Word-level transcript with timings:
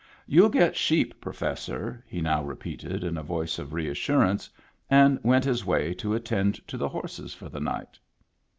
"Youll 0.25 0.49
get 0.49 0.75
sheep. 0.75 1.21
Professor," 1.21 2.03
he 2.07 2.21
now 2.21 2.43
repeated 2.43 3.03
in 3.03 3.17
a 3.17 3.21
voice 3.21 3.59
of 3.59 3.71
reassurance, 3.71 4.49
and 4.89 5.19
went 5.21 5.45
his 5.45 5.63
way 5.63 5.93
to 5.93 6.15
attend 6.15 6.55
to 6.69 6.75
the 6.75 6.89
horses 6.89 7.35
for 7.35 7.49
the 7.49 7.59
night. 7.61 7.99